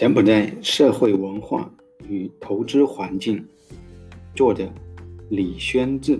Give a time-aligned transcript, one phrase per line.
[0.00, 1.70] 柬埔寨社会文化
[2.08, 3.46] 与投资环境，
[4.34, 4.66] 作者
[5.28, 6.18] 李宣志。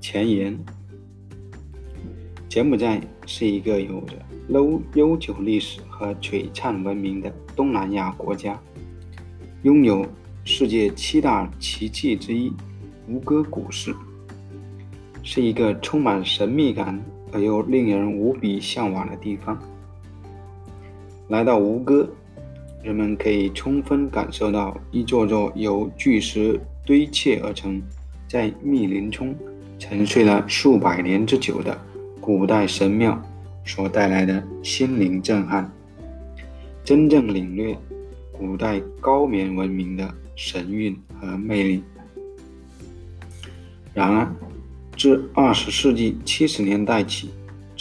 [0.00, 0.58] 前言：
[2.48, 4.14] 柬埔寨是一个有着
[4.48, 8.58] 悠悠久历史和璀璨文明的东南亚国家，
[9.64, 10.02] 拥有
[10.46, 12.50] 世界七大奇迹之一——
[13.06, 13.94] 吴哥古寺，
[15.22, 16.98] 是一个充满神秘感
[17.32, 19.62] 而又令人无比向往的地方。
[21.34, 22.08] 来到吴哥，
[22.80, 27.82] 人们可以充分感受到一座座由巨石堆砌而成、
[28.28, 29.34] 在密林中
[29.76, 31.76] 沉睡了数百年之久的
[32.20, 33.20] 古代神庙
[33.64, 35.68] 所带来的心灵震撼，
[36.84, 37.76] 真正领略
[38.30, 41.82] 古代高棉文明的神韵和魅力。
[43.92, 44.32] 然而，
[44.96, 47.30] 自二十世纪七十年代起，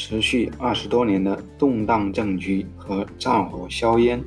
[0.05, 4.21] 持续二十多年的动荡政局和战火硝烟，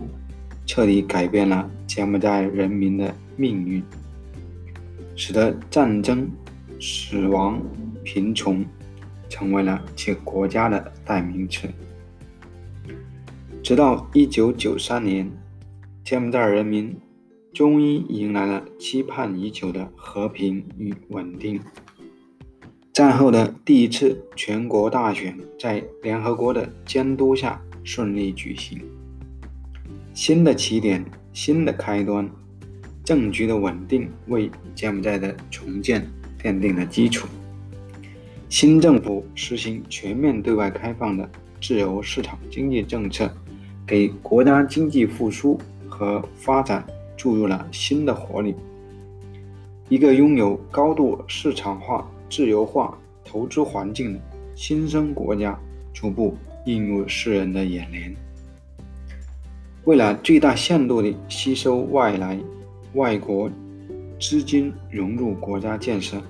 [0.64, 3.82] 彻底改变了柬埔寨人民的命运，
[5.14, 6.30] 使得战争、
[6.80, 7.60] 死亡、
[8.02, 8.64] 贫穷
[9.28, 11.68] 成为了其国家的代名词。
[13.62, 15.30] 直到一九九三年，
[16.02, 16.96] 柬埔寨人民
[17.52, 21.60] 终于迎来了期盼已久的和平与稳定。
[22.96, 28.80] 战后的第一次全国大选在联合国的监督下顺利举行。
[30.14, 32.26] 新的起点，新的开端，
[33.04, 36.10] 政局的稳定为柬埔寨的重建
[36.42, 37.28] 奠定了基础。
[38.48, 41.28] 新政府实行全面对外开放的
[41.60, 43.30] 自由市场经济政策，
[43.86, 46.82] 给国家经济复苏和发展
[47.14, 48.54] 注入了新的活力。
[49.90, 52.10] 一个拥有高度市场化。
[52.28, 54.20] 自由化投资环境的
[54.54, 55.58] 新生国家
[55.92, 58.14] 逐步映入世人的眼帘。
[59.84, 62.38] 为了最大限度地吸收外来
[62.94, 63.50] 外国
[64.18, 66.20] 资金融入国家建设，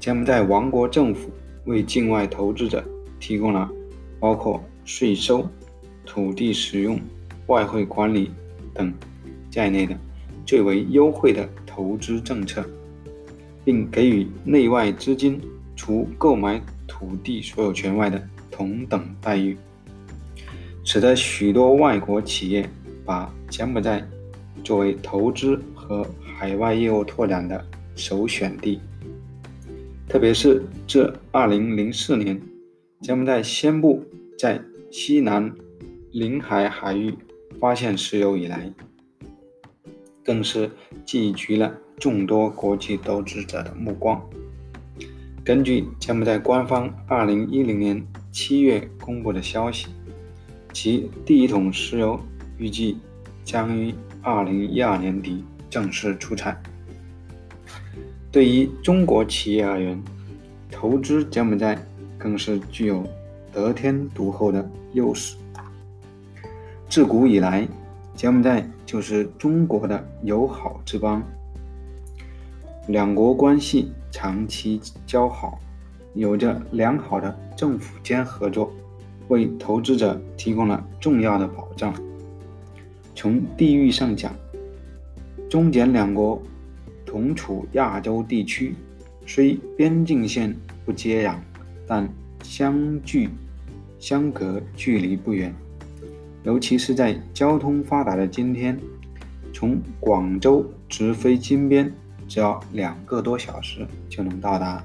[0.00, 1.30] 柬埔寨王国政府
[1.64, 2.82] 为境外投资者
[3.20, 3.70] 提供了
[4.18, 5.46] 包括税收、
[6.06, 6.98] 土地使用、
[7.48, 8.30] 外汇管理
[8.72, 8.92] 等
[9.50, 9.94] 在内的
[10.46, 12.64] 最为优惠的投资政策。
[13.64, 15.40] 并给予内外资金
[15.74, 19.56] 除购买土地所有权外的同等待遇，
[20.84, 22.68] 使得许多外国企业
[23.04, 24.06] 把柬埔寨
[24.62, 27.64] 作为投资和海外业务拓展的
[27.96, 28.80] 首选地。
[30.08, 32.40] 特别是自2004年
[33.00, 34.04] 柬埔寨宣布
[34.38, 34.60] 在
[34.90, 35.52] 西南
[36.12, 37.12] 临海海域
[37.58, 38.70] 发现石油以来，
[40.24, 40.70] 更是
[41.04, 41.72] 聚集了。
[41.96, 44.20] 众多国际投资者的目光。
[45.44, 49.86] 根据柬埔寨官方2010年7月公布的消息，
[50.72, 52.18] 其第一桶石油
[52.58, 52.98] 预计
[53.44, 56.60] 将于2012年底正式出产。
[58.32, 60.02] 对于中国企业而言，
[60.68, 61.78] 投资柬埔寨
[62.18, 63.06] 更是具有
[63.52, 65.36] 得天独厚的优势。
[66.88, 67.68] 自古以来，
[68.14, 71.22] 柬埔寨就是中国的友好之邦。
[72.86, 75.58] 两国关系长期交好，
[76.14, 78.72] 有着良好的政府间合作，
[79.28, 81.94] 为投资者提供了重要的保障。
[83.14, 84.34] 从地域上讲，
[85.48, 86.40] 中柬两国
[87.06, 88.74] 同处亚洲地区，
[89.26, 90.54] 虽边境线
[90.84, 91.36] 不接壤，
[91.86, 92.08] 但
[92.42, 93.30] 相距
[93.98, 95.54] 相隔距离不远。
[96.44, 98.78] 尤其是在交通发达的今天，
[99.52, 101.92] 从广州直飞金边。
[102.26, 104.82] 只要两个多小时就能到达，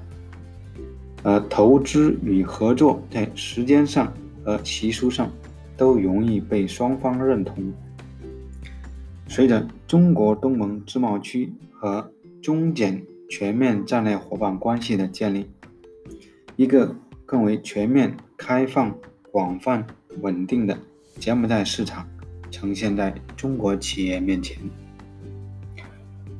[1.22, 4.12] 而投资与合作在时间上
[4.44, 5.30] 和习俗上
[5.74, 7.72] 都容易被双方认同。
[9.26, 15.48] 随着中国东盟自贸区和中柬全面战略伙伴关系的建立，
[16.56, 18.94] 一个更为全面、开放、
[19.32, 19.86] 广泛、
[20.20, 20.78] 稳定的
[21.20, 22.08] 柬埔寨市场
[22.50, 24.56] 呈现在中国企业面前。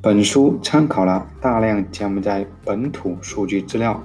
[0.00, 4.02] 本书参考了大量柬埔寨本土数据资料，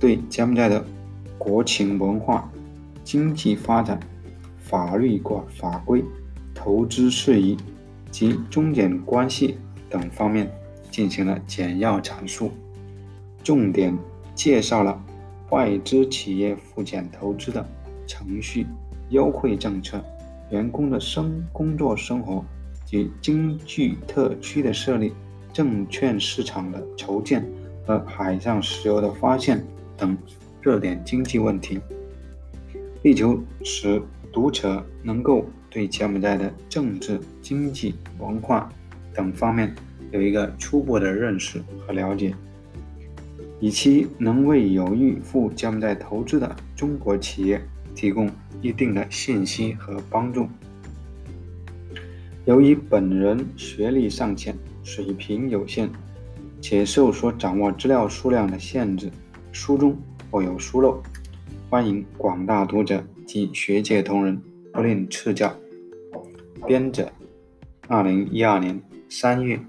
[0.00, 0.84] 对柬埔寨的
[1.38, 2.50] 国情文化、
[3.04, 4.00] 经济发展、
[4.58, 6.04] 法律管法规、
[6.52, 7.56] 投资事宜
[8.10, 9.56] 及中柬关系
[9.88, 10.52] 等方面
[10.90, 12.50] 进行了简要阐述，
[13.44, 13.96] 重点
[14.34, 15.00] 介绍了
[15.50, 17.64] 外资企业赴柬投资的
[18.04, 18.66] 程序、
[19.12, 20.04] 优惠政策、
[20.50, 22.44] 员工的生工作生活。
[22.84, 25.14] 及经济特区的设立、
[25.50, 27.42] 证券市场的筹建
[27.86, 29.64] 和海上石油的发现
[29.96, 30.14] 等
[30.60, 31.80] 热点经济问题，
[33.02, 38.70] 力求使读者能够对柬埔寨的政治、经济、文化
[39.14, 39.74] 等方面
[40.10, 42.34] 有一个初步的认识和了解，
[43.58, 47.58] 以期能为有意赴柬埔寨投资的中国企业
[47.94, 48.30] 提供
[48.60, 50.48] 一定的信息和帮助。
[52.44, 55.88] 由于本人学历尚浅，水平有限，
[56.60, 59.10] 且受所掌握资料数量的限制，
[59.52, 59.96] 书中
[60.30, 61.02] 或有疏漏，
[61.70, 64.42] 欢迎广大读者及学界同仁
[64.72, 65.54] 不吝赐教。
[66.66, 67.12] 编者，
[67.86, 69.60] 二零一二年三月